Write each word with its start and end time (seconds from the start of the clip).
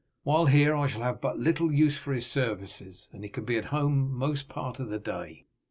While 0.23 0.47
here 0.47 0.75
I 0.75 0.87
shall 0.87 1.03
have 1.03 1.21
but 1.21 1.37
little 1.37 1.71
use 1.71 1.95
for 1.99 2.11
his 2.11 2.25
services, 2.25 3.07
and 3.13 3.23
he 3.23 3.29
can 3.29 3.45
be 3.45 3.55
at 3.57 3.65
home 3.65 4.11
most 4.11 4.49
part 4.49 4.79
of 4.79 4.89
the 4.89 4.97
day." 4.97 5.45